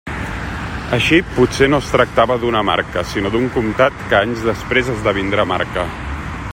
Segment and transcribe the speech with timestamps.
[0.97, 5.85] Així potser no es tractava d'una marca sinó d'un comtat que anys després esdevindrà marca.